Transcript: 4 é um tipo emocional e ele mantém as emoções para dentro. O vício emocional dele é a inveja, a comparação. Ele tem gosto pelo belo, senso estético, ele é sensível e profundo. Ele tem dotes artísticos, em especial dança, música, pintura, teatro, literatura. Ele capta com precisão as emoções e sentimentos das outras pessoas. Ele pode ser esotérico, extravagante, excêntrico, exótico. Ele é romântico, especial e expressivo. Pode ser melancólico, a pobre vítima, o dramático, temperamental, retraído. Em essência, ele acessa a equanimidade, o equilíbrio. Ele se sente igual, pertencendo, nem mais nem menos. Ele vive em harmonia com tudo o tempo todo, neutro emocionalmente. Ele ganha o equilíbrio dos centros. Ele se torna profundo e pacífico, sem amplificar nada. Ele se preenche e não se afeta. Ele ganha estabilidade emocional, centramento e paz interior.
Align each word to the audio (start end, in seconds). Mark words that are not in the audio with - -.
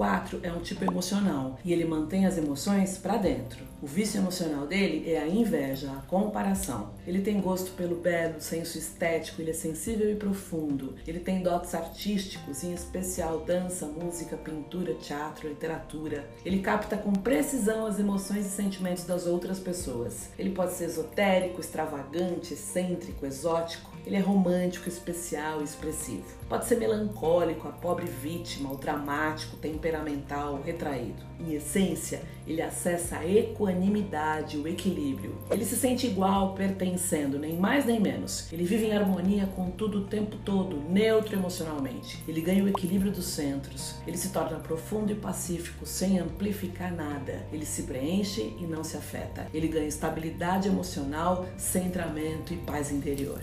4 0.00 0.40
é 0.42 0.50
um 0.50 0.60
tipo 0.60 0.82
emocional 0.82 1.58
e 1.62 1.74
ele 1.74 1.84
mantém 1.84 2.24
as 2.24 2.38
emoções 2.38 2.96
para 2.96 3.18
dentro. 3.18 3.68
O 3.82 3.86
vício 3.86 4.18
emocional 4.18 4.66
dele 4.66 5.10
é 5.10 5.18
a 5.18 5.26
inveja, 5.26 5.90
a 5.92 6.02
comparação. 6.06 6.90
Ele 7.06 7.22
tem 7.22 7.40
gosto 7.40 7.72
pelo 7.72 7.96
belo, 7.96 8.38
senso 8.38 8.76
estético, 8.76 9.40
ele 9.40 9.50
é 9.50 9.54
sensível 9.54 10.10
e 10.10 10.14
profundo. 10.14 10.94
Ele 11.06 11.18
tem 11.20 11.42
dotes 11.42 11.74
artísticos, 11.74 12.62
em 12.62 12.74
especial 12.74 13.40
dança, 13.40 13.86
música, 13.86 14.36
pintura, 14.36 14.92
teatro, 14.94 15.48
literatura. 15.48 16.28
Ele 16.44 16.60
capta 16.60 16.96
com 16.96 17.12
precisão 17.12 17.86
as 17.86 17.98
emoções 17.98 18.44
e 18.44 18.50
sentimentos 18.50 19.04
das 19.04 19.26
outras 19.26 19.58
pessoas. 19.58 20.30
Ele 20.38 20.50
pode 20.50 20.72
ser 20.72 20.84
esotérico, 20.84 21.60
extravagante, 21.60 22.52
excêntrico, 22.52 23.24
exótico. 23.24 23.90
Ele 24.06 24.16
é 24.16 24.20
romântico, 24.20 24.88
especial 24.88 25.60
e 25.60 25.64
expressivo. 25.64 26.24
Pode 26.48 26.66
ser 26.66 26.76
melancólico, 26.76 27.68
a 27.68 27.72
pobre 27.72 28.06
vítima, 28.06 28.72
o 28.72 28.76
dramático, 28.76 29.56
temperamental, 29.90 30.62
retraído. 30.64 31.28
Em 31.40 31.54
essência, 31.54 32.22
ele 32.46 32.62
acessa 32.62 33.18
a 33.18 33.26
equanimidade, 33.26 34.56
o 34.56 34.68
equilíbrio. 34.68 35.36
Ele 35.50 35.64
se 35.64 35.76
sente 35.76 36.06
igual, 36.06 36.54
pertencendo, 36.54 37.38
nem 37.38 37.56
mais 37.56 37.84
nem 37.84 37.98
menos. 37.98 38.50
Ele 38.52 38.64
vive 38.64 38.86
em 38.86 38.96
harmonia 38.96 39.46
com 39.46 39.70
tudo 39.70 39.98
o 39.98 40.04
tempo 40.04 40.36
todo, 40.44 40.76
neutro 40.88 41.34
emocionalmente. 41.34 42.22
Ele 42.28 42.40
ganha 42.40 42.62
o 42.62 42.68
equilíbrio 42.68 43.10
dos 43.10 43.26
centros. 43.26 43.96
Ele 44.06 44.16
se 44.16 44.30
torna 44.30 44.58
profundo 44.58 45.12
e 45.12 45.16
pacífico, 45.16 45.84
sem 45.86 46.18
amplificar 46.18 46.94
nada. 46.94 47.46
Ele 47.52 47.66
se 47.66 47.82
preenche 47.82 48.54
e 48.60 48.66
não 48.66 48.84
se 48.84 48.96
afeta. 48.96 49.46
Ele 49.52 49.68
ganha 49.68 49.88
estabilidade 49.88 50.68
emocional, 50.68 51.46
centramento 51.56 52.52
e 52.52 52.56
paz 52.58 52.92
interior. 52.92 53.40